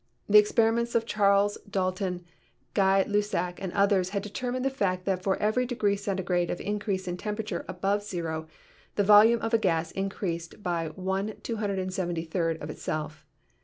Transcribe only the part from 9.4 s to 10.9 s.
of a gas increased by